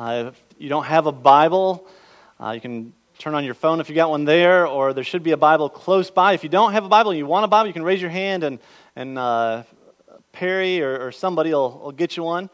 [0.00, 1.84] Uh, if you don't have a Bible,
[2.38, 5.24] uh, you can turn on your phone if you got one there, or there should
[5.24, 6.34] be a Bible close by.
[6.34, 8.12] If you don't have a Bible and you want a Bible, you can raise your
[8.12, 8.60] hand, and,
[8.94, 9.64] and uh,
[10.30, 12.48] Perry or, or somebody will, will, get you one.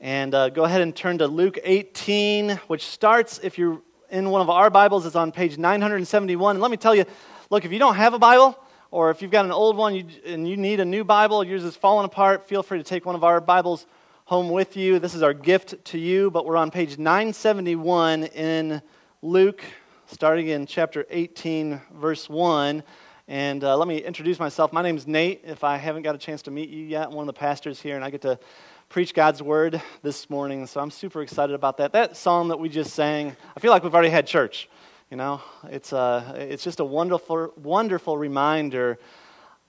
[0.00, 4.40] And uh, go ahead and turn to Luke 18, which starts, if you're in one
[4.40, 6.54] of our Bibles, it's on page 971.
[6.54, 7.06] And let me tell you
[7.50, 8.56] look, if you don't have a Bible,
[8.92, 11.74] or if you've got an old one and you need a new Bible, yours is
[11.74, 13.84] falling apart, feel free to take one of our Bibles
[14.28, 14.98] home with you.
[14.98, 18.82] This is our gift to you, but we're on page 971 in
[19.22, 19.64] Luke,
[20.04, 22.82] starting in chapter 18, verse 1.
[23.26, 24.70] And uh, let me introduce myself.
[24.70, 25.44] My name is Nate.
[25.44, 27.80] If I haven't got a chance to meet you yet, I'm one of the pastors
[27.80, 28.38] here, and I get to
[28.90, 30.66] preach God's word this morning.
[30.66, 31.92] So I'm super excited about that.
[31.92, 34.68] That song that we just sang, I feel like we've already had church.
[35.10, 35.40] You know,
[35.70, 38.98] it's, uh, it's just a wonderful, wonderful reminder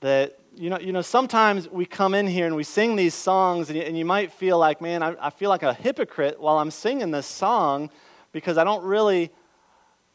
[0.02, 3.70] that you know, you know, sometimes we come in here and we sing these songs,
[3.70, 6.58] and you, and you might feel like, man, I, I feel like a hypocrite while
[6.58, 7.90] I'm singing this song
[8.32, 9.32] because I don't really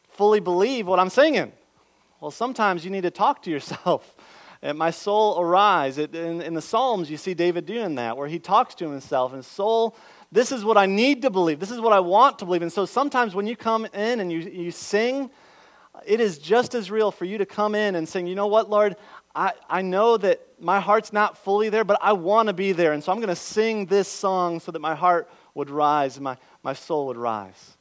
[0.09, 1.51] fully believe what I'm singing.
[2.19, 4.15] Well, sometimes you need to talk to yourself.
[4.61, 5.99] And my soul arise.
[5.99, 9.31] It, in, in the Psalms, you see David doing that, where he talks to himself.
[9.33, 9.95] And soul,
[10.31, 11.59] this is what I need to believe.
[11.59, 12.63] This is what I want to believe.
[12.63, 15.29] And so sometimes when you come in and you, you sing,
[16.03, 18.69] it is just as real for you to come in and sing, you know what,
[18.69, 18.95] Lord,
[19.35, 22.93] I, I know that my heart's not fully there, but I want to be there.
[22.93, 26.23] And so I'm going to sing this song so that my heart would rise and
[26.23, 27.77] my, my soul would rise.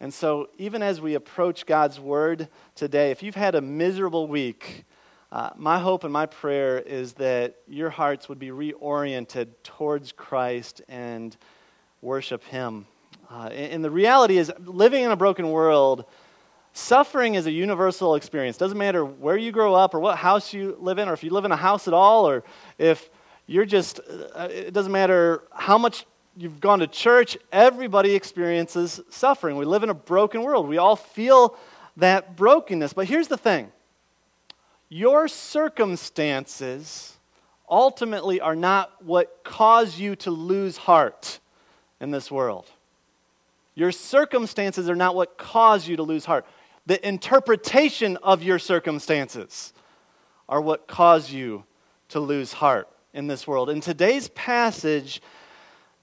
[0.00, 4.84] And so, even as we approach God's word today, if you've had a miserable week,
[5.32, 10.82] uh, my hope and my prayer is that your hearts would be reoriented towards Christ
[10.88, 11.34] and
[12.02, 12.86] worship Him.
[13.30, 16.04] Uh, and, and the reality is, living in a broken world,
[16.76, 18.58] Suffering is a universal experience.
[18.58, 21.30] Doesn't matter where you grow up or what house you live in, or if you
[21.30, 22.44] live in a house at all, or
[22.76, 23.08] if
[23.46, 23.98] you're just,
[24.34, 26.04] uh, it doesn't matter how much
[26.36, 29.56] you've gone to church, everybody experiences suffering.
[29.56, 30.68] We live in a broken world.
[30.68, 31.56] We all feel
[31.96, 32.92] that brokenness.
[32.92, 33.72] But here's the thing
[34.90, 37.16] your circumstances
[37.70, 41.40] ultimately are not what cause you to lose heart
[42.02, 42.66] in this world.
[43.74, 46.44] Your circumstances are not what cause you to lose heart
[46.86, 49.72] the interpretation of your circumstances
[50.48, 51.64] are what cause you
[52.08, 53.68] to lose heart in this world.
[53.68, 55.20] In today's passage,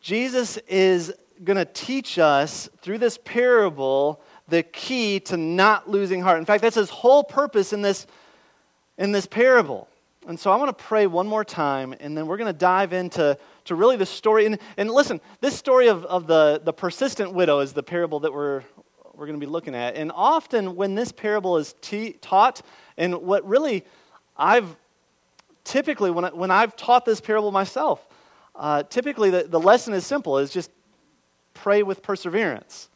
[0.02, 1.14] Jesus is
[1.44, 6.38] going to teach us through this parable the key to not losing heart.
[6.38, 8.06] In fact, that's his whole purpose in this,
[8.98, 9.88] in this parable.
[10.28, 12.94] And so I want to pray one more time, and then we're going to dive
[12.94, 14.46] into to really the story.
[14.46, 18.34] And, and listen, this story of, of the, the persistent widow is the parable that
[18.34, 18.64] we're,
[19.16, 19.96] we're going to be looking at.
[19.96, 22.62] And often when this parable is te- taught,
[22.97, 23.85] and what really
[24.38, 24.75] I've
[25.63, 28.06] typically, when, I, when I've taught this parable myself,
[28.56, 30.72] uh, typically the, the lesson is simple is just
[31.53, 32.90] pray with perseverance.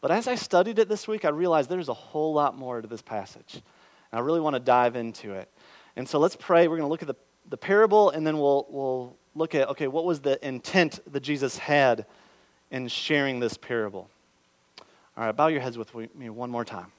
[0.00, 2.88] But as I studied it this week, I realized there's a whole lot more to
[2.88, 3.54] this passage.
[3.54, 3.62] And
[4.12, 5.48] I really want to dive into it.
[5.96, 6.66] And so let's pray.
[6.66, 7.16] We're going to look at the,
[7.48, 11.56] the parable, and then we'll, we'll look at, okay, what was the intent that Jesus
[11.56, 12.04] had
[12.70, 14.10] in sharing this parable?
[15.14, 16.90] All right, bow your heads with me one more time.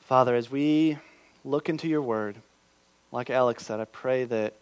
[0.00, 0.98] Father, as we
[1.44, 2.36] look into your word,
[3.10, 4.52] like Alex said, I pray that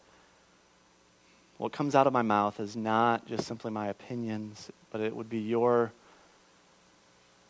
[1.58, 5.28] what comes out of my mouth is not just simply my opinions, but it would
[5.28, 5.92] be your,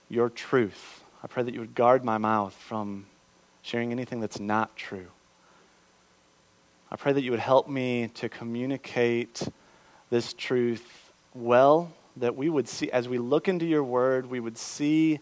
[0.08, 1.02] your truth.
[1.22, 3.06] I pray that you would guard my mouth from
[3.60, 5.08] sharing anything that's not true.
[6.90, 9.42] I pray that you would help me to communicate
[10.08, 11.05] this truth
[11.36, 15.20] well, that we would see, as we look into your word, we would see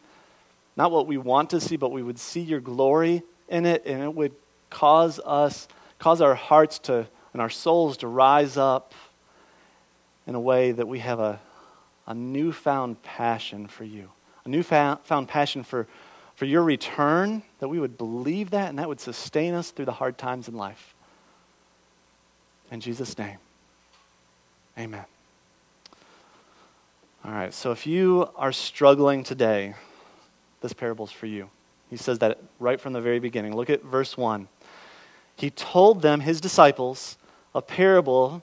[0.76, 4.02] not what we want to see, but we would see your glory in it, and
[4.02, 4.32] it would
[4.70, 8.94] cause us, cause our hearts to, and our souls to rise up
[10.26, 11.40] in a way that we have a,
[12.06, 14.10] a newfound passion for you,
[14.44, 15.86] a newfound passion for,
[16.34, 19.92] for your return, that we would believe that, and that would sustain us through the
[19.92, 20.94] hard times in life.
[22.70, 23.38] In Jesus' name,
[24.78, 25.04] amen.
[27.26, 29.72] All right, so if you are struggling today,
[30.60, 31.48] this parable's for you.
[31.88, 33.56] He says that right from the very beginning.
[33.56, 34.46] Look at verse 1.
[35.34, 37.16] He told them, his disciples,
[37.54, 38.42] a parable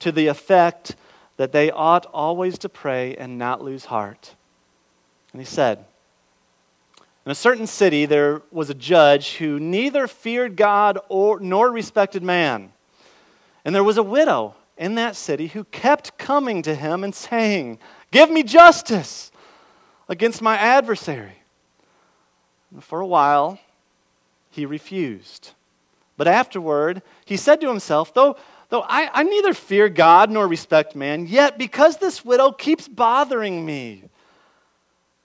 [0.00, 0.96] to the effect
[1.36, 4.34] that they ought always to pray and not lose heart.
[5.32, 5.84] And he said,
[7.24, 12.24] In a certain city there was a judge who neither feared God or, nor respected
[12.24, 12.72] man.
[13.64, 17.78] And there was a widow in that city who kept coming to him and saying,
[18.10, 19.30] Give me justice
[20.08, 21.42] against my adversary.
[22.80, 23.58] For a while,
[24.50, 25.52] he refused.
[26.16, 28.36] But afterward, he said to himself, Though,
[28.68, 33.64] Though I, I neither fear God nor respect man, yet because this widow keeps bothering
[33.64, 34.04] me,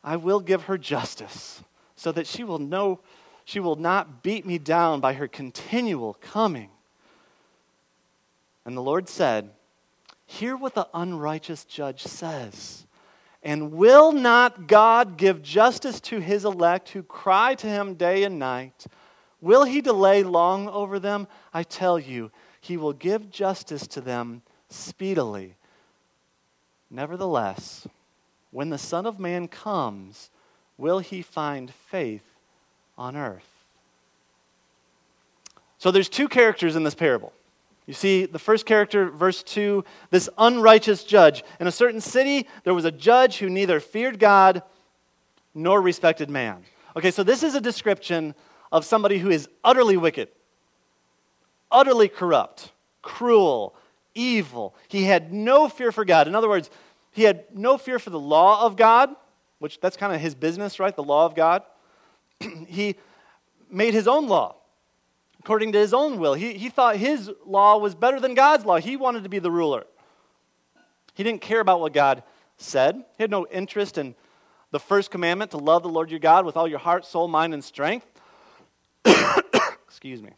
[0.03, 1.61] I will give her justice,
[1.95, 2.99] so that she will know
[3.45, 6.69] she will not beat me down by her continual coming.
[8.65, 9.49] And the Lord said,
[10.25, 12.85] Hear what the unrighteous judge says.
[13.43, 18.39] And will not God give justice to his elect who cry to him day and
[18.39, 18.85] night?
[19.41, 21.27] Will he delay long over them?
[21.53, 22.31] I tell you,
[22.61, 25.55] he will give justice to them speedily.
[26.89, 27.85] Nevertheless,
[28.51, 30.29] when the Son of Man comes,
[30.77, 32.23] will he find faith
[32.97, 33.49] on earth?
[35.77, 37.33] So there's two characters in this parable.
[37.85, 41.43] You see, the first character, verse 2, this unrighteous judge.
[41.59, 44.63] In a certain city, there was a judge who neither feared God
[45.53, 46.63] nor respected man.
[46.95, 48.35] Okay, so this is a description
[48.71, 50.29] of somebody who is utterly wicked,
[51.71, 52.71] utterly corrupt,
[53.01, 53.75] cruel,
[54.15, 54.75] evil.
[54.87, 56.27] He had no fear for God.
[56.27, 56.69] In other words,
[57.11, 59.09] he had no fear for the law of God,
[59.59, 60.95] which that's kind of his business, right?
[60.95, 61.63] The law of God.
[62.67, 62.95] he
[63.69, 64.55] made his own law
[65.43, 66.33] according to his own will.
[66.33, 68.77] He, he thought his law was better than God's law.
[68.77, 69.85] He wanted to be the ruler.
[71.15, 72.23] He didn't care about what God
[72.57, 74.15] said, he had no interest in
[74.71, 77.53] the first commandment to love the Lord your God with all your heart, soul, mind,
[77.53, 78.07] and strength.
[79.85, 80.31] Excuse me.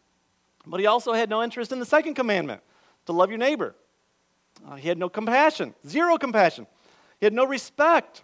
[0.65, 2.61] But he also had no interest in the second commandment
[3.05, 3.75] to love your neighbor.
[4.67, 6.65] Uh, he had no compassion, zero compassion.
[7.19, 8.23] He had no respect.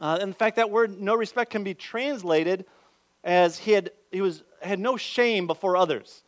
[0.00, 2.66] Uh, in fact, that word no respect can be translated
[3.22, 6.22] as he had, he was, had no shame before others.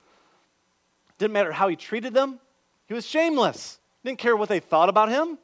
[1.19, 2.39] Didn't matter how he treated them,
[2.87, 3.79] he was shameless.
[4.05, 5.39] Didn't care what they thought about him.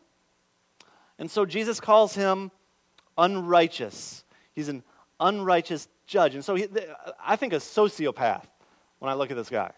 [1.19, 2.53] And so Jesus calls him
[3.19, 4.25] unrighteous.
[4.55, 4.85] He's an
[5.19, 6.35] unrighteous judge.
[6.35, 6.69] And so he,
[7.25, 8.45] I think a sociopath
[9.01, 9.73] when I look at this guy.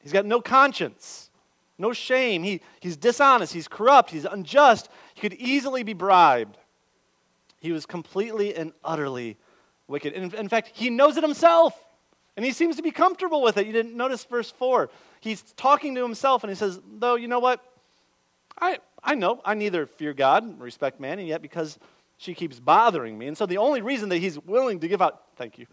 [0.00, 1.30] He's got no conscience,
[1.78, 2.44] no shame.
[2.44, 4.88] He, he's dishonest, he's corrupt, he's unjust.
[5.14, 6.56] He could easily be bribed.
[7.60, 9.36] He was completely and utterly
[9.88, 10.12] wicked.
[10.12, 11.74] In, in fact, he knows it himself.
[12.36, 13.66] And he seems to be comfortable with it.
[13.66, 14.90] You didn't notice verse 4.
[15.20, 17.64] He's talking to himself and he says, Though, you know what?
[18.60, 21.78] I, I know I neither fear God respect man, and yet because
[22.16, 23.26] she keeps bothering me.
[23.26, 25.66] And so the only reason that he's willing to give out, thank you.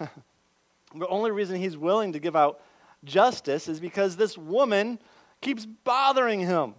[0.96, 2.60] the only reason he's willing to give out
[3.04, 4.98] justice is because this woman
[5.40, 6.74] keeps bothering him.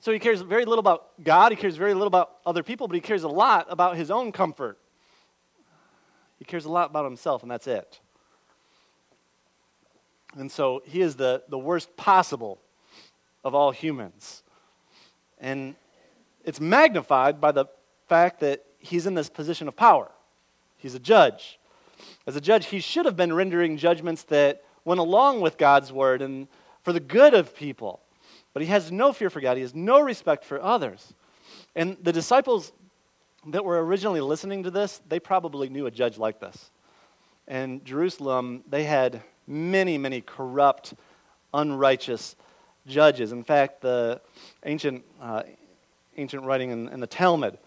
[0.00, 2.94] So he cares very little about God, he cares very little about other people, but
[2.94, 4.79] he cares a lot about his own comfort.
[6.40, 8.00] He cares a lot about himself, and that's it.
[10.36, 12.58] And so he is the, the worst possible
[13.44, 14.42] of all humans.
[15.38, 15.74] And
[16.44, 17.66] it's magnified by the
[18.08, 20.10] fact that he's in this position of power.
[20.78, 21.58] He's a judge.
[22.26, 26.22] As a judge, he should have been rendering judgments that went along with God's word
[26.22, 26.48] and
[26.82, 28.00] for the good of people.
[28.54, 31.12] But he has no fear for God, he has no respect for others.
[31.76, 32.72] And the disciples
[33.48, 36.70] that were originally listening to this, they probably knew a judge like this.
[37.48, 40.94] In Jerusalem, they had many, many corrupt,
[41.54, 42.36] unrighteous
[42.86, 43.32] judges.
[43.32, 44.20] In fact, the
[44.64, 45.42] ancient, uh,
[46.16, 47.58] ancient writing in, in the Talmud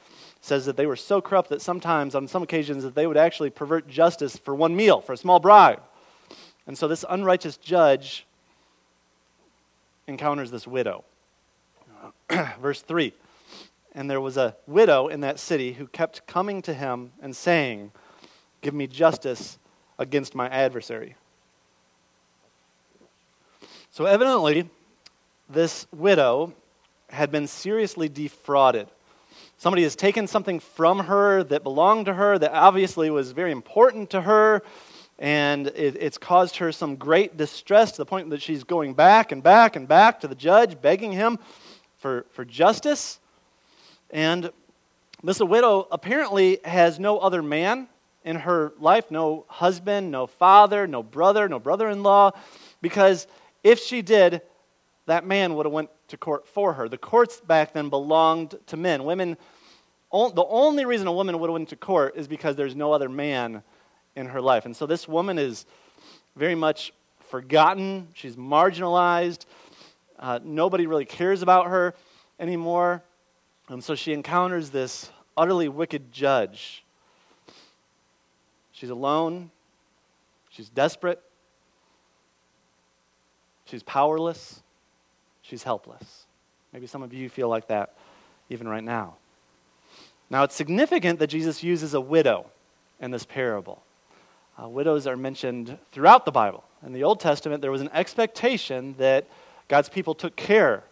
[0.41, 3.49] says that they were so corrupt that sometimes, on some occasions, that they would actually
[3.49, 5.81] pervert justice for one meal, for a small bribe.
[6.67, 8.25] And so this unrighteous judge
[10.07, 11.03] encounters this widow.
[12.61, 13.13] Verse 3
[13.93, 17.91] and there was a widow in that city who kept coming to him and saying,
[18.61, 19.59] Give me justice
[19.99, 21.15] against my adversary.
[23.91, 24.69] So, evidently,
[25.49, 26.53] this widow
[27.09, 28.87] had been seriously defrauded.
[29.57, 34.09] Somebody has taken something from her that belonged to her, that obviously was very important
[34.11, 34.63] to her,
[35.19, 39.31] and it, it's caused her some great distress to the point that she's going back
[39.31, 41.37] and back and back to the judge, begging him
[41.97, 43.19] for, for justice.
[44.13, 44.51] And
[45.23, 47.89] this widow apparently has no other man
[48.23, 52.31] in her life no husband, no father, no brother, no brother in law,
[52.81, 53.27] because
[53.63, 54.41] if she did,
[55.07, 56.87] that man would have went to court for her.
[56.87, 59.03] The courts back then belonged to men.
[59.03, 59.35] Women,
[60.11, 63.09] the only reason a woman would have went to court is because there's no other
[63.09, 63.63] man
[64.15, 64.65] in her life.
[64.65, 65.65] And so this woman is
[66.35, 66.93] very much
[67.29, 68.07] forgotten.
[68.13, 69.45] She's marginalized.
[70.19, 71.95] Uh, nobody really cares about her
[72.39, 73.03] anymore.
[73.73, 76.83] And so she encounters this utterly wicked judge.
[78.71, 79.49] She's alone.
[80.51, 81.19] She's desperate.
[83.65, 84.61] She's powerless.
[85.41, 86.25] She's helpless.
[86.71, 87.95] Maybe some of you feel like that
[88.49, 89.15] even right now.
[90.29, 92.45] Now, it's significant that Jesus uses a widow
[92.99, 93.83] in this parable.
[94.61, 96.63] Uh, widows are mentioned throughout the Bible.
[96.85, 99.27] In the Old Testament, there was an expectation that
[99.67, 100.83] God's people took care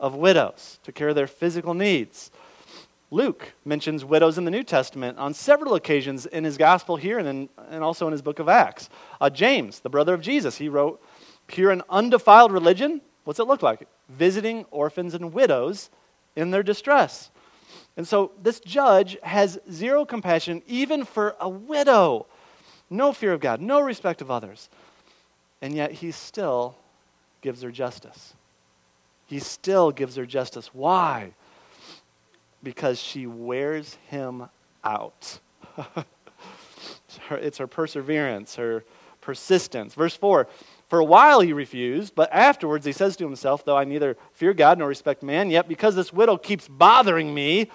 [0.00, 2.30] of widows, took care of their physical needs.
[3.10, 7.28] Luke mentions widows in the New Testament on several occasions in his gospel here and,
[7.28, 8.90] in, and also in his book of Acts.
[9.20, 11.00] Uh, James, the brother of Jesus, he wrote,
[11.46, 13.86] Pure and undefiled religion, what's it look like?
[14.08, 15.90] Visiting orphans and widows
[16.34, 17.30] in their distress.
[17.96, 22.26] And so this judge has zero compassion even for a widow.
[22.90, 24.68] No fear of God, no respect of others.
[25.62, 26.76] And yet he still
[27.40, 28.34] gives her justice.
[29.26, 30.70] He still gives her justice.
[30.72, 31.32] Why?
[32.62, 34.48] Because she wears him
[34.82, 35.40] out.
[37.30, 38.84] it's her perseverance, her
[39.20, 39.94] persistence.
[39.94, 40.46] Verse 4
[40.88, 44.52] For a while he refused, but afterwards he says to himself, Though I neither fear
[44.52, 47.70] God nor respect man, yet because this widow keeps bothering me,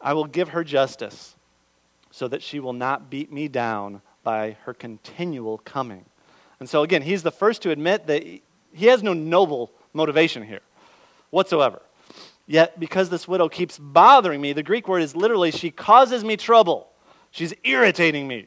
[0.00, 1.34] I will give her justice,
[2.10, 6.04] so that she will not beat me down by her continual coming.
[6.60, 10.60] And so, again, he's the first to admit that he has no noble motivation here
[11.30, 11.82] whatsoever.
[12.46, 16.36] Yet, because this widow keeps bothering me, the Greek word is literally, she causes me
[16.36, 16.88] trouble.
[17.30, 18.46] She's irritating me.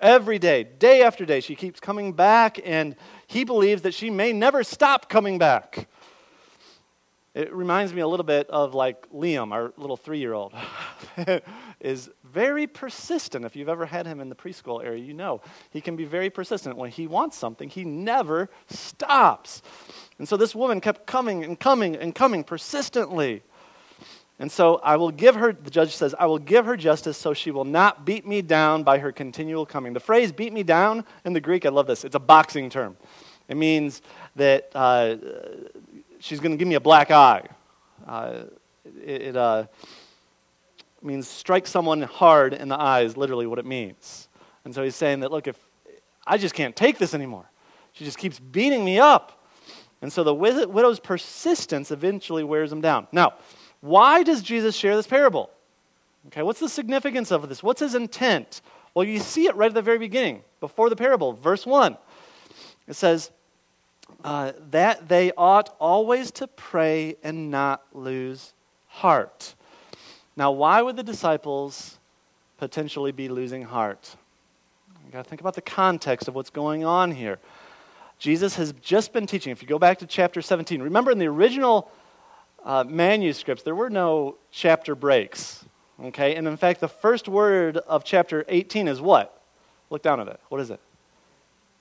[0.00, 2.96] Every day, day after day, she keeps coming back, and
[3.28, 5.88] he believes that she may never stop coming back.
[7.34, 10.52] It reminds me a little bit of like Liam, our little three year old,
[11.80, 13.46] is very persistent.
[13.46, 16.28] If you've ever had him in the preschool area, you know he can be very
[16.28, 16.76] persistent.
[16.76, 19.62] When he wants something, he never stops.
[20.18, 23.42] And so this woman kept coming and coming and coming persistently.
[24.38, 27.32] And so I will give her, the judge says, I will give her justice so
[27.32, 29.94] she will not beat me down by her continual coming.
[29.94, 32.96] The phrase beat me down in the Greek, I love this, it's a boxing term.
[33.48, 34.02] It means
[34.36, 35.16] that uh,
[36.22, 37.46] she's going to give me a black eye.
[38.06, 38.44] Uh,
[39.04, 39.66] it, it uh,
[41.02, 44.28] means strike someone hard in the eye, is literally what it means.
[44.64, 45.58] And so he's saying that, look, if
[46.26, 47.50] I just can't take this anymore,
[47.92, 49.44] she just keeps beating me up.
[50.00, 53.06] And so the widow's persistence eventually wears him down.
[53.12, 53.34] Now,
[53.80, 55.50] why does Jesus share this parable?
[56.28, 57.62] Okay, what's the significance of this?
[57.62, 58.62] What's his intent?
[58.94, 61.96] Well, you see it right at the very beginning, before the parable, verse 1.
[62.86, 63.30] It says,
[64.24, 68.52] uh, that they ought always to pray and not lose
[68.88, 69.54] heart.
[70.36, 71.98] Now, why would the disciples
[72.58, 74.16] potentially be losing heart?
[75.04, 77.38] You got to think about the context of what's going on here.
[78.18, 79.50] Jesus has just been teaching.
[79.50, 81.90] If you go back to chapter 17, remember in the original
[82.64, 85.64] uh, manuscripts, there were no chapter breaks.
[86.02, 86.36] Okay?
[86.36, 89.42] And in fact, the first word of chapter 18 is what?
[89.90, 90.40] Look down at it.
[90.48, 90.80] What is it?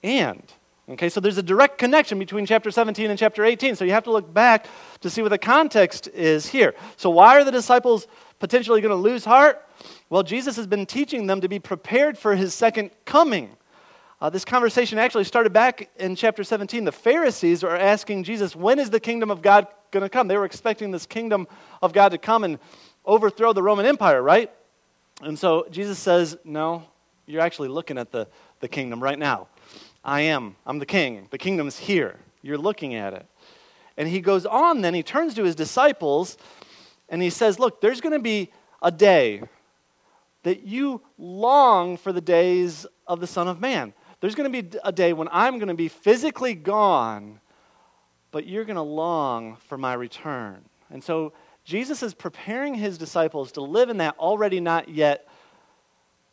[0.03, 0.43] And.
[0.91, 3.77] Okay, so there's a direct connection between chapter 17 and chapter 18.
[3.77, 4.65] So you have to look back
[4.99, 6.75] to see what the context is here.
[6.97, 8.07] So, why are the disciples
[8.39, 9.65] potentially going to lose heart?
[10.09, 13.51] Well, Jesus has been teaching them to be prepared for his second coming.
[14.19, 16.83] Uh, this conversation actually started back in chapter 17.
[16.83, 20.27] The Pharisees are asking Jesus, when is the kingdom of God going to come?
[20.27, 21.47] They were expecting this kingdom
[21.81, 22.59] of God to come and
[23.05, 24.51] overthrow the Roman Empire, right?
[25.21, 26.83] And so Jesus says, no,
[27.27, 28.27] you're actually looking at the,
[28.59, 29.47] the kingdom right now.
[30.03, 30.55] I am.
[30.65, 31.27] I'm the king.
[31.31, 32.19] The kingdom's here.
[32.41, 33.25] You're looking at it.
[33.97, 36.37] And he goes on then, he turns to his disciples
[37.09, 39.43] and he says, Look, there's going to be a day
[40.43, 43.93] that you long for the days of the Son of Man.
[44.21, 47.39] There's going to be a day when I'm going to be physically gone,
[48.31, 50.63] but you're going to long for my return.
[50.89, 55.27] And so Jesus is preparing his disciples to live in that already not yet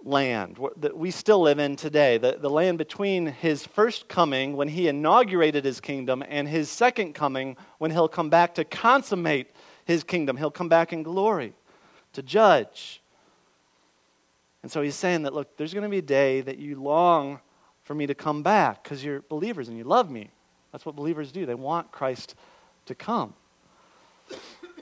[0.04, 4.68] land that we still live in today, the, the land between his first coming when
[4.68, 9.48] he inaugurated his kingdom and his second coming when he'll come back to consummate
[9.84, 10.36] his kingdom.
[10.36, 11.52] He'll come back in glory
[12.12, 13.02] to judge.
[14.62, 17.40] And so he's saying that, look, there's going to be a day that you long
[17.82, 20.30] for me to come back because you're believers and you love me.
[20.72, 22.34] That's what believers do, they want Christ
[22.86, 23.34] to come.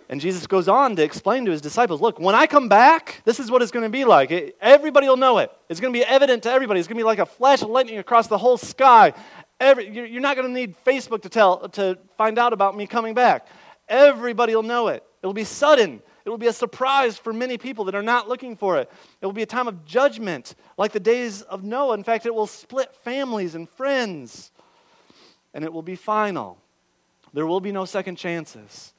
[0.08, 3.40] And Jesus goes on to explain to his disciples look, when I come back, this
[3.40, 4.30] is what it's going to be like.
[4.30, 5.50] It, everybody will know it.
[5.68, 6.78] It's going to be evident to everybody.
[6.78, 9.12] It's going to be like a flash of lightning across the whole sky.
[9.58, 13.14] Every, you're not going to need Facebook to, tell, to find out about me coming
[13.14, 13.48] back.
[13.88, 15.02] Everybody will know it.
[15.22, 16.02] It will be sudden.
[16.25, 18.90] It will be a surprise for many people that are not looking for it.
[19.20, 21.94] It will be a time of judgment, like the days of Noah.
[21.94, 24.50] In fact, it will split families and friends,
[25.54, 26.58] and it will be final.
[27.32, 28.92] There will be no second chances.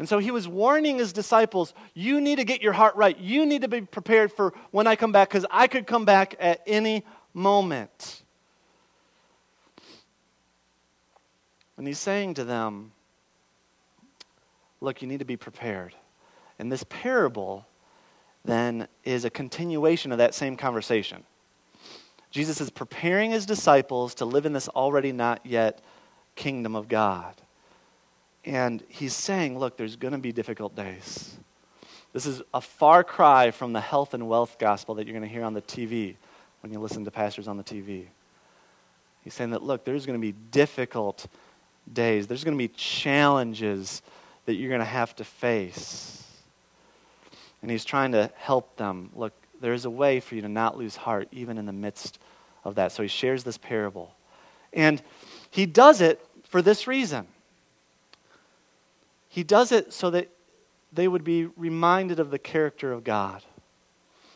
[0.00, 3.18] And so he was warning his disciples, you need to get your heart right.
[3.18, 6.34] You need to be prepared for when I come back because I could come back
[6.40, 7.04] at any
[7.34, 8.22] moment.
[11.76, 12.92] And he's saying to them,
[14.80, 15.94] look, you need to be prepared.
[16.58, 17.66] And this parable
[18.42, 21.24] then is a continuation of that same conversation.
[22.30, 25.82] Jesus is preparing his disciples to live in this already not yet
[26.36, 27.34] kingdom of God.
[28.44, 31.36] And he's saying, look, there's going to be difficult days.
[32.12, 35.32] This is a far cry from the health and wealth gospel that you're going to
[35.32, 36.16] hear on the TV
[36.60, 38.06] when you listen to pastors on the TV.
[39.22, 41.26] He's saying that, look, there's going to be difficult
[41.92, 44.02] days, there's going to be challenges
[44.46, 46.24] that you're going to have to face.
[47.62, 49.10] And he's trying to help them.
[49.14, 52.18] Look, there is a way for you to not lose heart, even in the midst
[52.64, 52.92] of that.
[52.92, 54.14] So he shares this parable.
[54.72, 55.02] And
[55.50, 57.26] he does it for this reason.
[59.30, 60.28] He does it so that
[60.92, 63.42] they would be reminded of the character of God.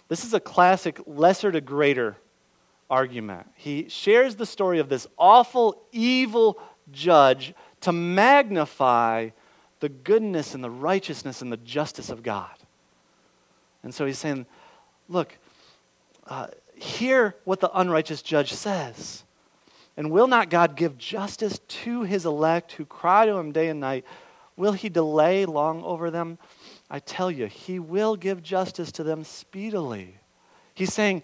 [0.09, 2.17] This is a classic lesser to greater
[2.89, 3.49] argument.
[3.57, 6.61] He shares the story of this awful, evil
[6.93, 9.31] judge to magnify
[9.81, 12.55] the goodness and the righteousness and the justice of God.
[13.83, 14.47] And so he's saying,
[15.09, 15.37] look,
[16.29, 16.47] uh,
[16.77, 19.25] hear what the unrighteous judge says.
[19.97, 23.81] And will not God give justice to his elect who cry to him day and
[23.81, 24.05] night?
[24.57, 26.39] Will he delay long over them?
[26.91, 30.17] I tell you, he will give justice to them speedily.
[30.75, 31.23] He's saying,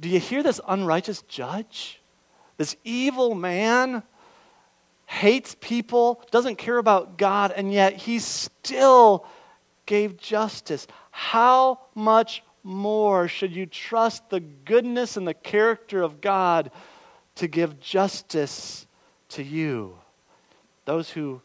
[0.00, 2.00] Do you hear this unrighteous judge?
[2.56, 4.02] This evil man
[5.06, 9.26] hates people, doesn't care about God, and yet he still
[9.86, 10.86] gave justice.
[11.10, 16.70] How much more should you trust the goodness and the character of God
[17.36, 18.86] to give justice
[19.30, 19.96] to you?
[20.84, 21.40] Those who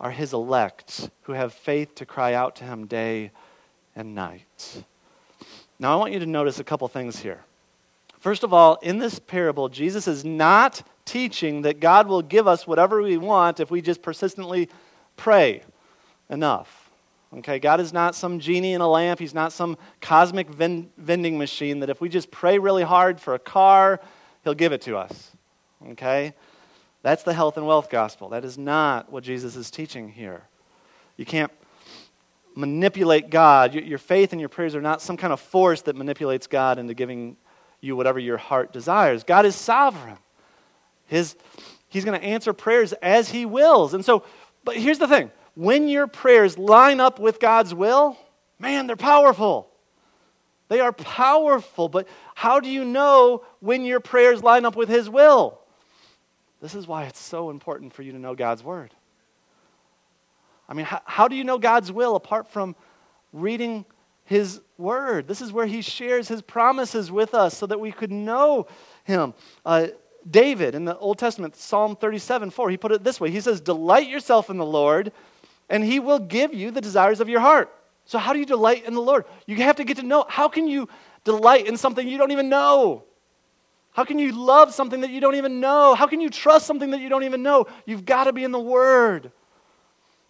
[0.00, 3.30] are his elect who have faith to cry out to him day
[3.94, 4.82] and night.
[5.78, 7.44] Now, I want you to notice a couple things here.
[8.18, 12.66] First of all, in this parable, Jesus is not teaching that God will give us
[12.66, 14.68] whatever we want if we just persistently
[15.16, 15.62] pray
[16.28, 16.90] enough.
[17.38, 19.20] Okay, God is not some genie in a lamp.
[19.20, 23.38] He's not some cosmic vending machine that if we just pray really hard for a
[23.38, 24.00] car,
[24.44, 25.30] He'll give it to us.
[25.90, 26.34] Okay?
[27.02, 28.30] That's the health and wealth gospel.
[28.30, 30.42] That is not what Jesus is teaching here.
[31.16, 31.52] You can't
[32.54, 33.74] manipulate God.
[33.74, 36.94] Your faith and your prayers are not some kind of force that manipulates God into
[36.94, 37.36] giving
[37.80, 39.24] you whatever your heart desires.
[39.24, 40.18] God is sovereign.
[41.06, 41.36] His,
[41.88, 43.94] he's going to answer prayers as He wills.
[43.94, 44.24] And so,
[44.64, 48.18] but here's the thing when your prayers line up with God's will,
[48.58, 49.68] man, they're powerful.
[50.68, 51.88] They are powerful.
[51.88, 55.59] But how do you know when your prayers line up with His will?
[56.60, 58.94] This is why it's so important for you to know God's Word.
[60.68, 62.76] I mean, how, how do you know God's will apart from
[63.32, 63.84] reading
[64.24, 65.26] His Word?
[65.26, 68.66] This is where He shares His promises with us so that we could know
[69.04, 69.34] Him.
[69.64, 69.88] Uh,
[70.28, 73.60] David in the Old Testament, Psalm 37 4, he put it this way He says,
[73.60, 75.12] Delight yourself in the Lord,
[75.68, 77.74] and He will give you the desires of your heart.
[78.04, 79.24] So, how do you delight in the Lord?
[79.46, 80.26] You have to get to know.
[80.28, 80.88] How can you
[81.24, 83.04] delight in something you don't even know?
[83.92, 85.94] How can you love something that you don't even know?
[85.94, 87.66] How can you trust something that you don't even know?
[87.86, 89.32] You've got to be in the Word.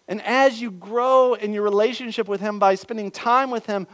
[0.07, 3.87] And as you grow in your relationship with Him by spending time with Him,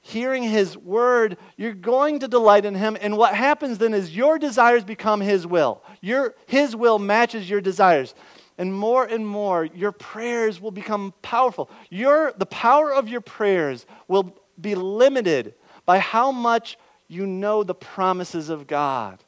[0.00, 2.98] hearing His Word, you're going to delight in Him.
[3.00, 5.82] And what happens then is your desires become His will.
[6.00, 8.14] Your, his will matches your desires.
[8.58, 11.70] And more and more, your prayers will become powerful.
[11.88, 15.54] Your, the power of your prayers will be limited
[15.86, 19.18] by how much you know the promises of God.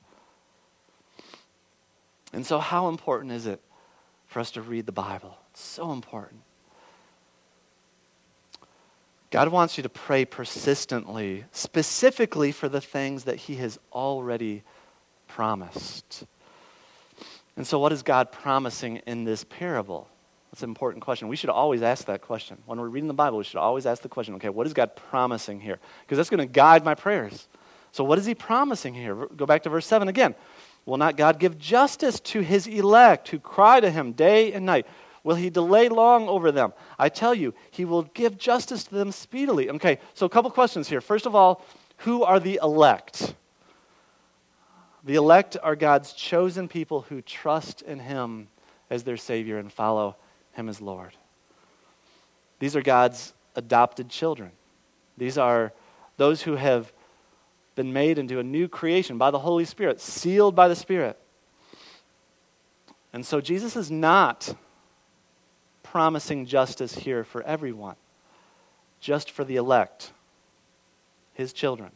[2.33, 3.61] And so, how important is it
[4.27, 5.37] for us to read the Bible?
[5.51, 6.43] It's so important.
[9.31, 14.63] God wants you to pray persistently, specifically for the things that He has already
[15.29, 16.25] promised.
[17.57, 20.09] And so, what is God promising in this parable?
[20.51, 21.29] That's an important question.
[21.29, 22.59] We should always ask that question.
[22.67, 24.97] When we're reading the Bible, we should always ask the question okay, what is God
[24.97, 25.79] promising here?
[26.03, 27.49] Because that's going to guide my prayers.
[27.97, 29.15] So, what is he promising here?
[29.15, 30.35] Go back to verse 7 again.
[30.85, 34.87] Will not God give justice to his elect who cry to him day and night?
[35.25, 36.75] Will he delay long over them?
[36.99, 39.71] I tell you, he will give justice to them speedily.
[39.71, 41.01] Okay, so a couple questions here.
[41.01, 41.65] First of all,
[41.97, 43.35] who are the elect?
[45.03, 48.49] The elect are God's chosen people who trust in him
[48.91, 50.17] as their Savior and follow
[50.53, 51.13] him as Lord.
[52.59, 54.51] These are God's adopted children.
[55.17, 55.73] These are
[56.19, 56.93] those who have
[57.77, 61.17] been made into a new creation by the Holy Spirit, sealed by the Spirit.
[63.13, 64.57] And so Jesus is not
[65.83, 67.97] promising justice here for everyone,
[69.01, 70.13] just for the elect,
[71.35, 71.93] his children.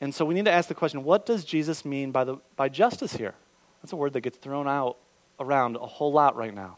[0.00, 2.68] And so we need to ask the question what does Jesus mean by, the, by
[2.68, 3.34] justice here?
[3.82, 4.98] That's a word that gets thrown out
[5.40, 6.76] around a whole lot right now.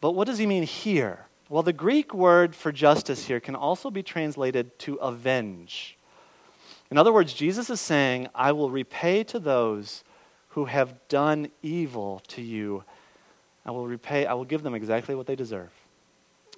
[0.00, 1.26] But what does he mean here?
[1.48, 5.98] Well, the Greek word for justice here can also be translated to avenge.
[6.90, 10.02] In other words, Jesus is saying, I will repay to those
[10.48, 12.82] who have done evil to you.
[13.64, 15.70] I will repay, I will give them exactly what they deserve.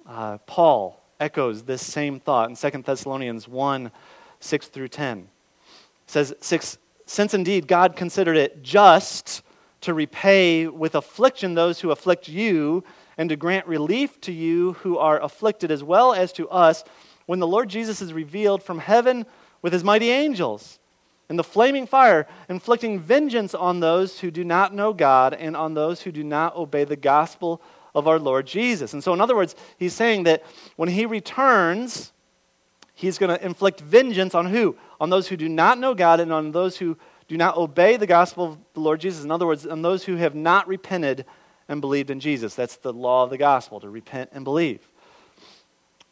[0.07, 3.91] Uh, Paul echoes this same thought in 2 Thessalonians 1
[4.39, 5.19] 6 through 10.
[5.19, 5.25] It
[6.07, 9.43] says, six, Since indeed God considered it just
[9.81, 12.83] to repay with affliction those who afflict you,
[13.17, 16.83] and to grant relief to you who are afflicted, as well as to us,
[17.25, 19.25] when the Lord Jesus is revealed from heaven
[19.63, 20.77] with his mighty angels
[21.29, 25.73] and the flaming fire, inflicting vengeance on those who do not know God and on
[25.73, 27.59] those who do not obey the gospel
[27.95, 28.93] of our Lord Jesus.
[28.93, 30.43] And so, in other words, he's saying that
[30.75, 32.11] when he returns,
[32.93, 34.75] he's going to inflict vengeance on who?
[35.01, 36.95] On those who do not know God and on those who
[37.27, 39.23] do not obey the gospel of the Lord Jesus.
[39.23, 41.25] In other words, on those who have not repented
[41.67, 42.55] and believed in Jesus.
[42.55, 44.87] That's the law of the gospel, to repent and believe.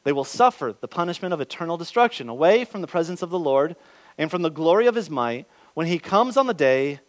[0.04, 3.76] They will suffer the punishment of eternal destruction away from the presence of the Lord
[4.18, 7.00] and from the glory of his might when he comes on the day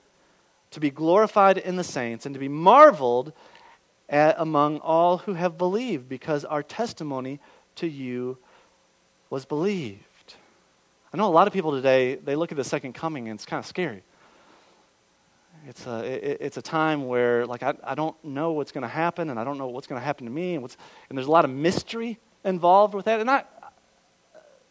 [0.70, 3.32] to be glorified in the saints and to be marveled
[4.08, 7.40] at among all who have believed because our testimony
[7.76, 8.38] to you
[9.30, 10.34] was believed.
[11.12, 13.46] I know a lot of people today, they look at the second coming and it's
[13.46, 14.02] kind of scary.
[15.66, 18.88] It's a, it, it's a time where, like, I, I don't know what's going to
[18.88, 20.54] happen and I don't know what's going to happen to me.
[20.54, 20.76] And, what's,
[21.08, 23.20] and there's a lot of mystery involved with that.
[23.20, 23.44] And I,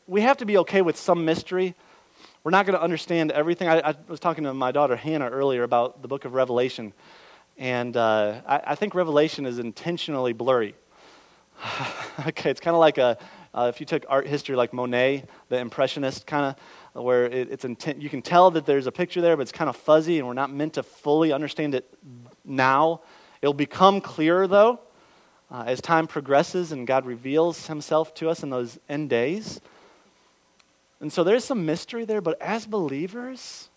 [0.08, 1.76] we have to be okay with some mystery.
[2.44, 3.68] We're not going to understand everything.
[3.68, 6.94] I, I, was talking to my daughter Hannah earlier about the book of Revelation.
[7.58, 10.76] And uh, I, I, think Revelation is intentionally blurry.
[12.28, 13.18] okay, it's kind of like a,
[13.54, 16.56] uh, if you took art history like Monet, the Impressionist kind
[16.94, 19.52] of, where it, it's intent, you can tell that there's a picture there, but it's
[19.52, 21.88] kind of fuzzy, and we're not meant to fully understand it
[22.44, 23.02] now.
[23.42, 24.80] It'll become clearer, though,
[25.52, 29.60] uh, as time progresses and God reveals himself to us in those end days.
[31.02, 33.70] And so there's some mystery there, but as believers,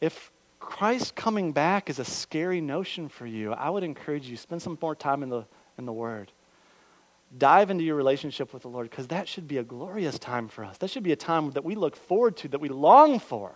[0.00, 4.60] if Christ coming back is a scary notion for you, I would encourage you spend
[4.60, 5.44] some more time in the,
[5.78, 6.32] in the Word.
[7.36, 10.64] Dive into your relationship with the Lord because that should be a glorious time for
[10.64, 10.78] us.
[10.78, 13.54] That should be a time that we look forward to, that we long for.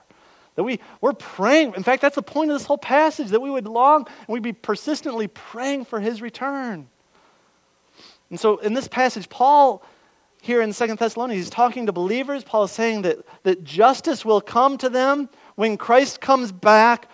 [0.55, 1.75] That we, we're praying.
[1.77, 4.43] In fact, that's the point of this whole passage that we would long and we'd
[4.43, 6.89] be persistently praying for his return.
[8.31, 9.83] And so in this passage, Paul,
[10.43, 12.45] here in Second Thessalonians, he's talking to believers.
[12.45, 17.09] Paul is saying that, that justice will come to them when Christ comes back.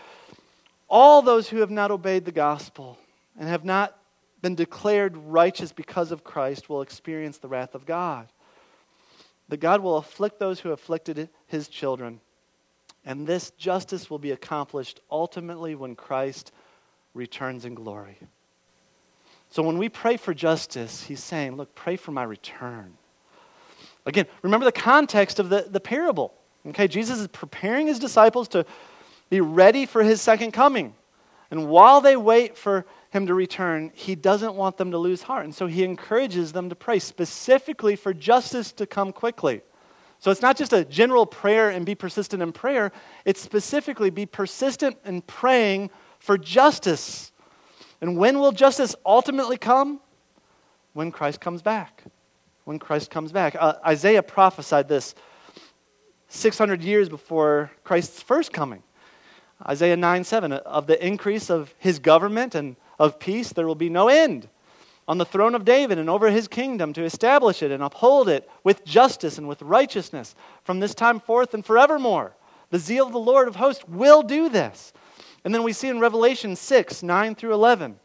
[0.89, 2.99] All those who have not obeyed the gospel
[3.39, 3.97] and have not
[4.43, 8.29] been declared righteous because of Christ will experience the wrath of God.
[9.49, 12.21] That God will afflict those who afflicted his children.
[13.07, 16.53] And this justice will be accomplished ultimately when Christ
[17.15, 18.19] returns in glory.
[19.55, 22.95] So when we pray for justice, he's saying, Look, pray for my return.
[24.05, 26.35] Again, remember the context of the, the parable.
[26.67, 28.67] Okay, Jesus is preparing his disciples to
[29.31, 30.93] be ready for his second coming.
[31.53, 35.45] And while they wait for him to return, he doesn't want them to lose heart.
[35.45, 39.61] And so he encourages them to pray specifically for justice to come quickly.
[40.19, 42.91] So it's not just a general prayer and be persistent in prayer,
[43.25, 47.31] it's specifically be persistent in praying for justice
[48.05, 49.99] and when will justice ultimately come?
[50.93, 52.05] When Christ comes back.
[52.65, 53.57] When Christ comes back.
[53.59, 55.15] Uh, Isaiah prophesied this
[56.29, 58.83] 600 years before Christ's first coming.
[59.67, 63.89] Isaiah 9 7 Of the increase of his government and of peace, there will be
[63.89, 64.51] no end
[65.09, 68.47] on the throne of David and over his kingdom to establish it and uphold it
[68.63, 72.37] with justice and with righteousness from this time forth and forevermore.
[72.69, 74.93] The zeal of the Lord of hosts will do this.
[75.45, 77.97] And then we see in Revelation 6 9 through 11.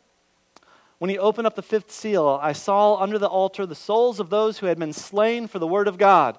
[0.99, 4.29] When he opened up the fifth seal, I saw under the altar the souls of
[4.29, 6.37] those who had been slain for the word of God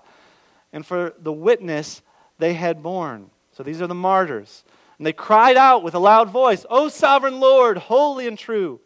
[0.72, 2.02] and for the witness
[2.38, 3.30] they had borne.
[3.52, 4.64] So these are the martyrs.
[4.98, 8.80] And they cried out with a loud voice, O sovereign Lord, holy and true,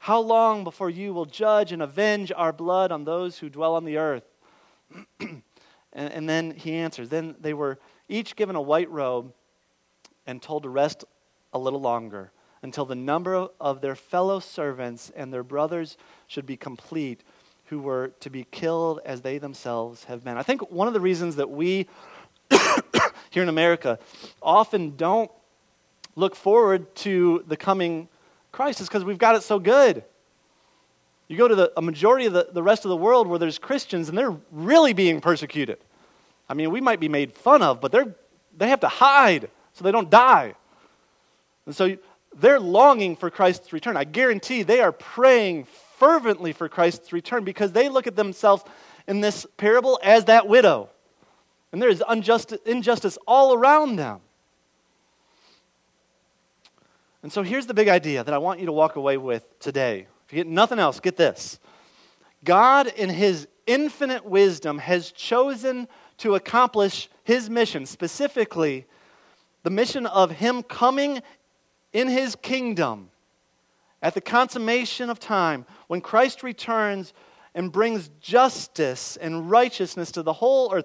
[0.00, 3.84] how long before you will judge and avenge our blood on those who dwell on
[3.84, 4.24] the earth?
[5.20, 5.42] and,
[5.92, 7.08] and then he answers.
[7.08, 7.78] Then they were
[8.08, 9.32] each given a white robe
[10.26, 11.04] and told to rest
[11.56, 12.30] a little longer
[12.62, 17.22] until the number of their fellow servants and their brothers should be complete,
[17.66, 20.36] who were to be killed as they themselves have been.
[20.36, 21.86] I think one of the reasons that we
[23.30, 23.98] here in America
[24.40, 25.30] often don't
[26.14, 28.08] look forward to the coming
[28.52, 30.02] Christ is because we've got it so good.
[31.28, 33.58] You go to the, a majority of the, the rest of the world where there's
[33.58, 35.78] Christians and they're really being persecuted.
[36.48, 38.14] I mean, we might be made fun of, but they're,
[38.56, 40.54] they have to hide so they don't die.
[41.66, 41.96] And so
[42.34, 43.96] they're longing for Christ's return.
[43.96, 45.66] I guarantee they are praying
[45.98, 48.64] fervently for Christ's return because they look at themselves
[49.06, 50.88] in this parable as that widow.
[51.72, 54.20] And there is unjust, injustice all around them.
[57.22, 60.06] And so here's the big idea that I want you to walk away with today.
[60.26, 61.58] If you get nothing else, get this.
[62.44, 68.86] God, in His infinite wisdom, has chosen to accomplish His mission, specifically
[69.64, 71.20] the mission of Him coming
[71.96, 73.08] in His kingdom
[74.02, 77.14] at the consummation of time, when Christ returns
[77.54, 80.84] and brings justice and righteousness to the whole earth.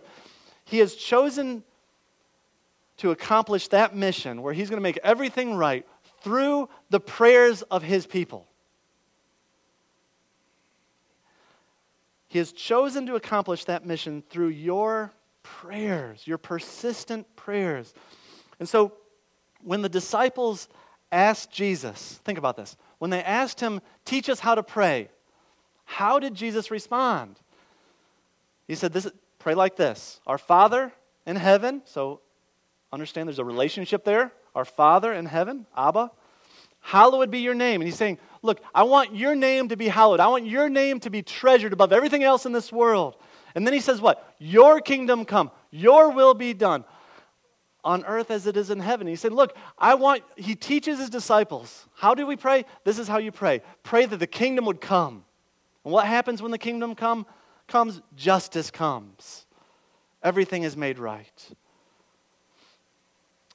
[0.63, 1.65] He has chosen
[2.95, 5.85] to accomplish that mission where He's going to make everything right
[6.21, 8.47] through the prayers of His people.
[12.29, 15.11] He has chosen to accomplish that mission through your
[15.43, 17.93] prayers, your persistent prayers.
[18.61, 18.93] And so,
[19.61, 20.69] when the disciples
[21.11, 25.09] asked Jesus, think about this, when they asked him, Teach us how to pray,
[25.85, 27.37] how did Jesus respond?
[28.67, 30.93] He said, this, Pray like this Our Father
[31.25, 32.21] in heaven, so
[32.93, 34.31] understand there's a relationship there.
[34.55, 36.11] Our Father in heaven, Abba,
[36.81, 37.81] hallowed be your name.
[37.81, 40.19] And he's saying, Look, I want your name to be hallowed.
[40.19, 43.15] I want your name to be treasured above everything else in this world.
[43.53, 44.35] And then he says, What?
[44.39, 46.85] Your kingdom come, your will be done
[47.83, 49.07] on earth as it is in heaven.
[49.07, 51.87] He said, Look, I want, he teaches his disciples.
[51.95, 52.65] How do we pray?
[52.83, 55.25] This is how you pray pray that the kingdom would come.
[55.83, 57.25] And what happens when the kingdom come,
[57.67, 58.01] comes?
[58.15, 59.45] Justice comes.
[60.23, 61.49] Everything is made right.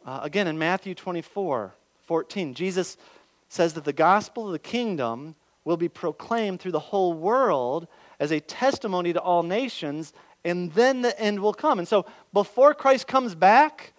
[0.05, 2.97] Uh, again, in Matthew 24 14, Jesus
[3.49, 5.35] says that the gospel of the kingdom
[5.65, 7.89] will be proclaimed through the whole world
[8.21, 10.12] as a testimony to all nations,
[10.45, 11.81] and then the end will come.
[11.81, 13.93] And so, before Christ comes back,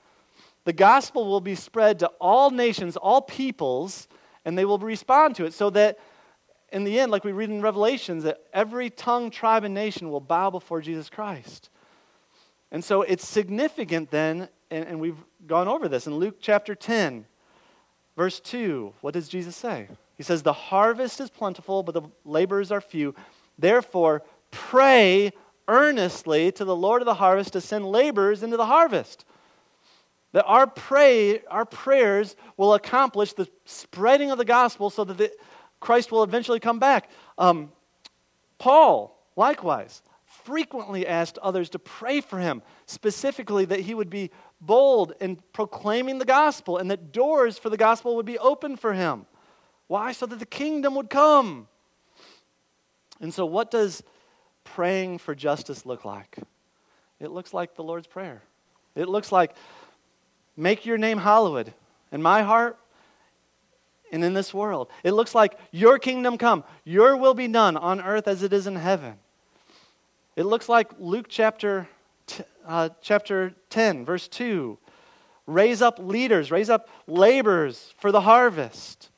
[0.67, 4.09] the gospel will be spread to all nations, all peoples,
[4.43, 5.97] and they will respond to it so that
[6.73, 10.19] in the end, like we read in Revelations, that every tongue, tribe, and nation will
[10.19, 11.69] bow before Jesus Christ.
[12.69, 17.25] And so it's significant then, and, and we've gone over this in Luke chapter 10.
[18.17, 19.87] Verse 2, what does Jesus say?
[20.17, 23.15] He says, The harvest is plentiful, but the laborers are few.
[23.57, 25.31] Therefore, pray
[25.69, 29.23] earnestly to the Lord of the harvest to send laborers into the harvest.
[30.37, 35.31] That our, pray, our prayers will accomplish the spreading of the gospel so that the,
[35.79, 37.09] Christ will eventually come back.
[37.39, 37.71] Um,
[38.59, 44.29] Paul, likewise, frequently asked others to pray for him, specifically that he would be
[44.61, 48.93] bold in proclaiming the gospel and that doors for the gospel would be open for
[48.93, 49.25] him.
[49.87, 50.11] Why?
[50.11, 51.67] So that the kingdom would come.
[53.19, 54.03] And so, what does
[54.63, 56.37] praying for justice look like?
[57.19, 58.43] It looks like the Lord's Prayer.
[58.93, 59.55] It looks like,
[60.57, 61.73] make your name hallowed
[62.11, 62.77] in my heart
[64.11, 64.89] and in this world.
[65.03, 68.67] It looks like, your kingdom come, your will be done on earth as it is
[68.67, 69.13] in heaven.
[70.35, 71.87] It looks like Luke chapter
[72.65, 74.77] uh, chapter 10, verse 2.
[75.45, 79.09] Raise up leaders, raise up laborers for the harvest.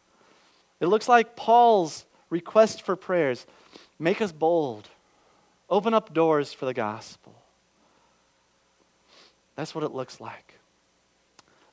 [0.80, 3.48] It looks like Paul's request for prayers
[3.98, 4.88] make us bold,
[5.70, 7.36] open up doors for the gospel.
[9.56, 10.59] That's what it looks like.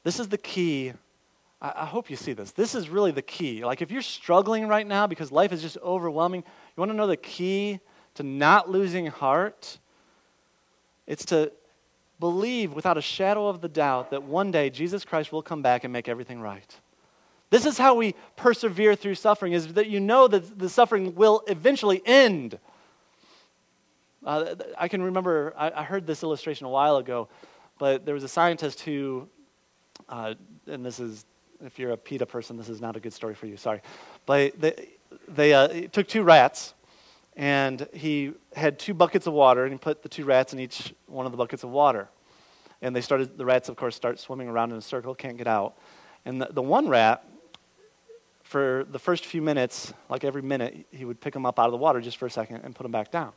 [0.06, 0.92] This is the key.
[1.60, 2.52] I, I hope you see this.
[2.52, 3.64] This is really the key.
[3.64, 7.08] Like, if you're struggling right now because life is just overwhelming, you want to know
[7.08, 7.80] the key
[8.14, 9.78] to not losing heart?
[11.08, 11.50] It's to
[12.20, 15.82] believe without a shadow of the doubt that one day Jesus Christ will come back
[15.82, 16.76] and make everything right.
[17.50, 21.42] This is how we persevere through suffering, is that you know that the suffering will
[21.48, 22.60] eventually end.
[24.24, 27.26] Uh, I can remember, I, I, heard this illustration a while ago,
[27.80, 29.28] but there was a scientist who,
[30.08, 30.34] uh,
[30.66, 31.24] and this is,
[31.64, 33.80] if you're a PETA person, this is not a good story for you, sorry.
[34.24, 34.88] But they,
[35.28, 36.74] they uh, took two rats
[37.36, 40.94] and he had two buckets of water, and he put the two rats in each
[41.06, 42.08] one of the buckets of water.
[42.80, 45.46] And they started, the rats, of course, start swimming around in a circle, can't get
[45.46, 45.76] out.
[46.24, 47.24] And the, the one rat,
[48.42, 51.72] for the first few minutes, like every minute, he would pick them up out of
[51.72, 53.32] the water just for a second and put them back down.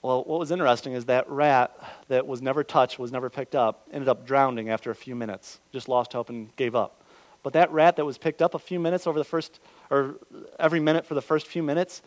[0.00, 1.72] Well, what was interesting is that rat
[2.06, 5.60] that was never touched, was never picked up, ended up drowning after a few minutes,
[5.72, 7.02] just lost hope and gave up.
[7.42, 9.58] But that rat that was picked up a few minutes over the first,
[9.90, 10.16] or
[10.58, 12.02] every minute for the first few minutes,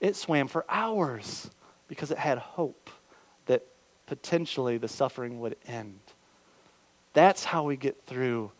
[0.00, 1.50] it swam for hours
[1.88, 2.90] because it had hope
[3.46, 3.66] that
[4.06, 6.00] potentially the suffering would end.
[7.12, 8.52] That's how we get through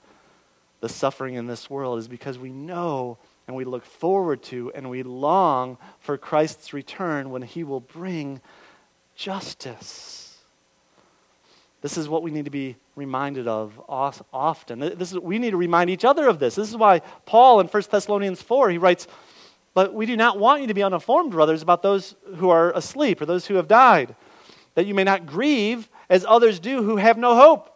[0.80, 4.90] the suffering in this world, is because we know and we look forward to and
[4.90, 8.40] we long for Christ's return when he will bring
[9.22, 10.36] justice.
[11.80, 14.80] This is what we need to be reminded of often.
[14.80, 16.56] This is, we need to remind each other of this.
[16.56, 19.06] This is why Paul in 1 Thessalonians 4, he writes,
[19.74, 23.20] but we do not want you to be uninformed, brothers, about those who are asleep
[23.20, 24.16] or those who have died,
[24.74, 27.72] that you may not grieve as others do who have no hope.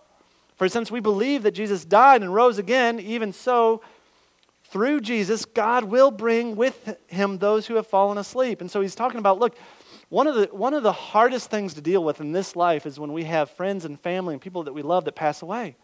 [0.57, 3.83] For since we believe that Jesus died and rose again, even so,
[4.65, 8.61] through Jesus, God will bring with him those who have fallen asleep.
[8.61, 9.57] And so he's talking about look,
[10.09, 12.99] one of, the, one of the hardest things to deal with in this life is
[12.99, 15.77] when we have friends and family and people that we love that pass away.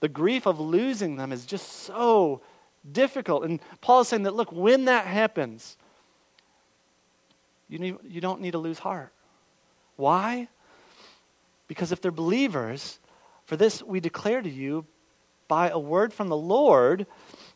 [0.00, 2.42] The grief of losing them is just so
[2.90, 3.44] difficult.
[3.44, 5.76] And Paul is saying that, look, when that happens,
[7.68, 9.12] you, need, you don't need to lose heart.
[9.96, 10.48] Why?
[11.66, 12.98] Because if they're believers,
[13.46, 14.86] for this we declare to you
[15.48, 17.06] by a word from the Lord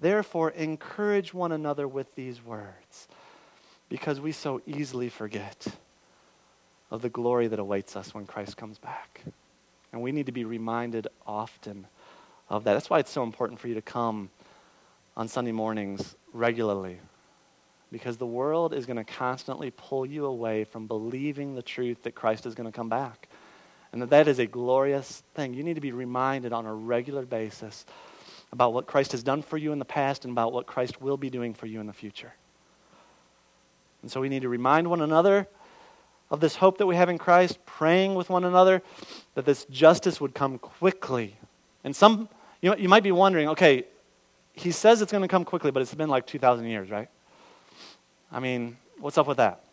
[0.00, 3.08] Therefore, encourage one another with these words,
[3.88, 5.66] because we so easily forget
[6.90, 9.22] of the glory that awaits us when Christ comes back.
[9.92, 11.86] And we need to be reminded often
[12.48, 12.72] of that.
[12.74, 14.30] That's why it's so important for you to come
[15.16, 16.98] on Sunday mornings regularly,
[17.92, 22.14] because the world is going to constantly pull you away from believing the truth that
[22.14, 23.28] Christ is going to come back.
[23.92, 25.52] And that that is a glorious thing.
[25.52, 27.84] You need to be reminded on a regular basis
[28.52, 31.16] about what Christ has done for you in the past and about what Christ will
[31.16, 32.32] be doing for you in the future.
[34.02, 35.46] And so we need to remind one another
[36.30, 38.82] of this hope that we have in Christ, praying with one another
[39.34, 41.36] that this justice would come quickly.
[41.84, 42.28] And some,
[42.60, 43.84] you, know, you might be wondering, okay,
[44.52, 47.08] he says it's going to come quickly, but it's been like 2,000 years, right?
[48.30, 49.64] I mean, what's up with that?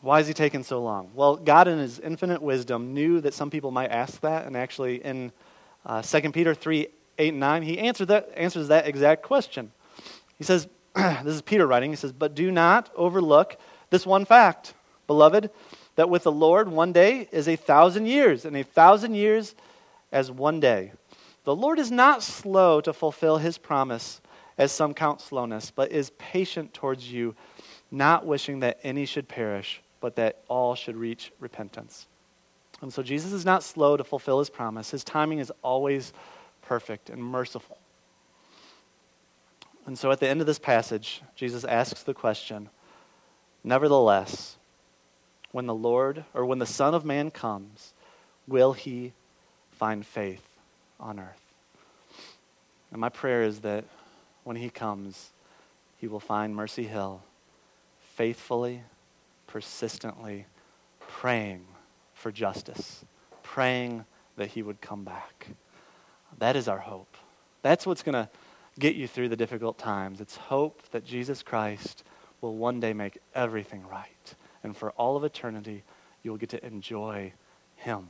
[0.00, 1.10] Why is he taking so long?
[1.14, 5.04] Well, God, in his infinite wisdom, knew that some people might ask that, and actually,
[5.04, 5.32] in
[5.84, 6.88] uh, 2 Peter 3
[7.20, 9.72] 8 and 9, he answered that, answers that exact question.
[10.36, 11.90] He says, This is Peter writing.
[11.90, 13.56] He says, But do not overlook
[13.90, 14.74] this one fact,
[15.06, 15.50] beloved,
[15.96, 19.54] that with the Lord one day is a thousand years, and a thousand years
[20.12, 20.92] as one day.
[21.44, 24.20] The Lord is not slow to fulfill his promise,
[24.58, 27.34] as some count slowness, but is patient towards you,
[27.90, 32.06] not wishing that any should perish, but that all should reach repentance.
[32.80, 34.90] And so Jesus is not slow to fulfill his promise.
[34.90, 36.12] His timing is always
[36.62, 37.78] perfect and merciful.
[39.86, 42.68] And so at the end of this passage, Jesus asks the question
[43.64, 44.56] Nevertheless,
[45.50, 47.94] when the Lord or when the Son of Man comes,
[48.46, 49.12] will he
[49.72, 50.46] find faith
[51.00, 51.54] on earth?
[52.92, 53.84] And my prayer is that
[54.44, 55.30] when he comes,
[55.96, 57.22] he will find Mercy Hill
[58.14, 58.82] faithfully,
[59.46, 60.46] persistently
[61.00, 61.64] praying
[62.18, 63.04] for justice,
[63.42, 64.04] praying
[64.36, 65.48] that he would come back.
[66.38, 67.16] That is our hope.
[67.62, 68.28] That's what's going to
[68.78, 70.20] get you through the difficult times.
[70.20, 72.04] It's hope that Jesus Christ
[72.40, 74.34] will one day make everything right.
[74.62, 75.84] And for all of eternity,
[76.22, 77.32] you'll get to enjoy
[77.76, 78.08] him.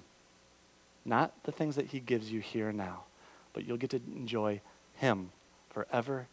[1.04, 3.04] Not the things that he gives you here and now,
[3.52, 4.60] but you'll get to enjoy
[4.94, 5.30] him
[5.70, 6.26] forever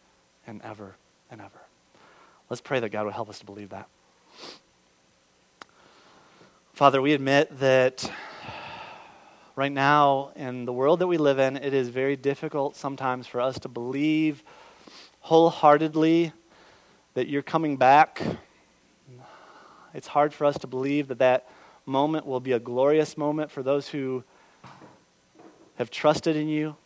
[0.46, 0.96] and ever
[1.30, 1.60] and ever.
[2.48, 3.88] Let's pray that God will help us to believe that.
[6.76, 8.12] Father, we admit that
[9.54, 13.40] right now in the world that we live in, it is very difficult sometimes for
[13.40, 14.44] us to believe
[15.20, 16.34] wholeheartedly
[17.14, 18.20] that you're coming back.
[19.94, 21.48] It's hard for us to believe that that
[21.86, 24.22] moment will be a glorious moment for those who
[25.76, 26.76] have trusted in you.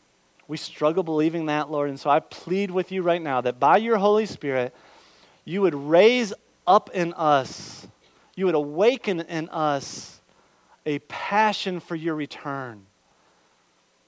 [0.47, 1.89] We struggle believing that, Lord.
[1.89, 4.73] And so I plead with you right now that by your Holy Spirit,
[5.45, 6.33] you would raise
[6.65, 7.89] up in us
[8.41, 10.19] you would awaken in us
[10.87, 12.87] a passion for your return,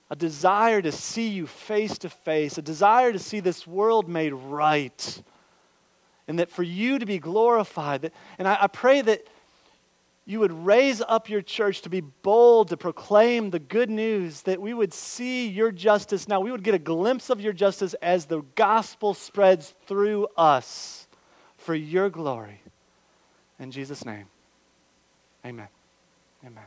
[0.08, 4.32] a desire to see you face to face, a desire to see this world made
[4.32, 5.22] right,
[6.26, 8.10] and that for you to be glorified.
[8.38, 9.26] And I, pray that
[10.24, 14.62] you would raise up your church to be bold to proclaim the good news, that
[14.62, 16.40] we would see your justice now.
[16.40, 21.06] We would get a glimpse of your justice as the gospel spreads through us
[21.58, 22.61] for your glory.
[23.58, 24.26] In Jesus' name,
[25.44, 25.68] amen.
[26.44, 26.64] Amen.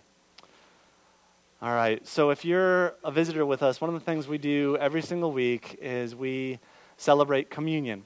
[1.62, 4.78] All right, so if you're a visitor with us, one of the things we do
[4.80, 6.60] every single week is we
[6.98, 8.04] celebrate communion.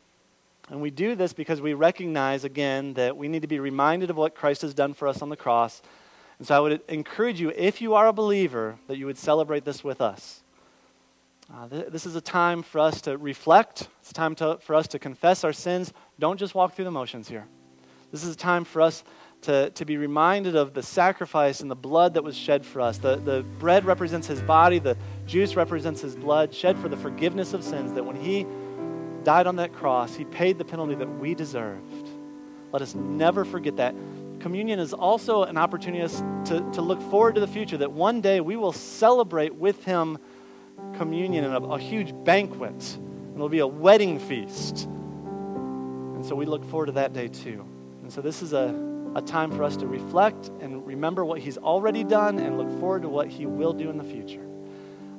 [0.70, 4.18] And we do this because we recognize, again, that we need to be reminded of
[4.18, 5.82] what Christ has done for us on the cross.
[6.38, 9.66] And so I would encourage you, if you are a believer, that you would celebrate
[9.66, 10.42] this with us.
[11.52, 13.88] Uh, th- this is a time for us to reflect.
[14.02, 15.92] It's a time to, for us to confess our sins.
[16.20, 17.48] Don't just walk through the motions here.
[18.12, 19.04] This is a time for us
[19.44, 22.98] to, to be reminded of the sacrifice and the blood that was shed for us.
[22.98, 27.54] The, the bread represents his body, the juice represents his blood, shed for the forgiveness
[27.54, 28.46] of sins, that when he
[29.24, 32.10] died on that cross, he paid the penalty that we deserved.
[32.72, 33.96] Let us never forget that.
[34.40, 36.08] Communion is also an opportunity
[36.46, 40.18] to, to look forward to the future, that one day we will celebrate with him
[40.96, 42.96] communion in a, a huge banquet.
[42.96, 44.86] And it'll be a wedding feast.
[44.86, 47.66] And so we look forward to that day too.
[48.10, 48.74] And so this is a,
[49.14, 53.04] a time for us to reflect and remember what he's already done and look forward
[53.04, 54.44] to what he will do in the future.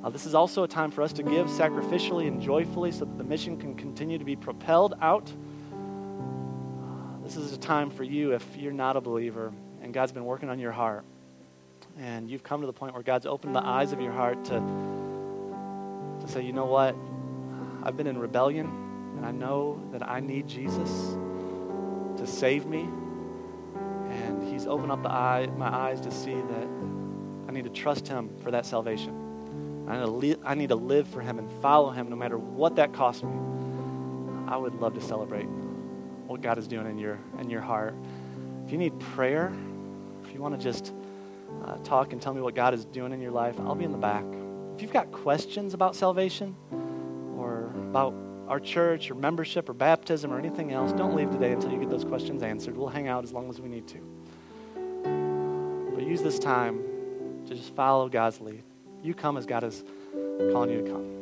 [0.03, 3.17] Uh, this is also a time for us to give sacrificially and joyfully so that
[3.17, 5.31] the mission can continue to be propelled out.
[5.31, 10.25] Uh, this is a time for you if you're not a believer and God's been
[10.25, 11.05] working on your heart
[11.97, 14.59] and you've come to the point where God's opened the eyes of your heart to,
[16.19, 16.93] to say, you know what?
[17.83, 18.65] I've been in rebellion
[19.15, 21.15] and I know that I need Jesus
[22.21, 22.87] to save me.
[24.09, 26.67] And He's opened up eye, my eyes to see that
[27.47, 29.85] I need to trust Him for that salvation.
[29.87, 32.37] I need, to li- I need to live for Him and follow Him no matter
[32.37, 33.33] what that costs me.
[34.47, 35.45] I would love to celebrate
[36.27, 37.95] what God is doing in your, in your heart.
[38.65, 39.51] If you need prayer,
[40.23, 40.93] if you want to just
[41.65, 43.91] uh, talk and tell me what God is doing in your life, I'll be in
[43.91, 44.23] the back.
[44.75, 46.55] If you've got questions about salvation
[47.37, 48.13] or about
[48.51, 51.89] our church or membership or baptism or anything else, don't leave today until you get
[51.89, 52.75] those questions answered.
[52.75, 53.99] We'll hang out as long as we need to.
[55.95, 56.83] But use this time
[57.47, 58.61] to just follow God's lead.
[59.01, 59.85] You come as God is
[60.51, 61.20] calling you to come.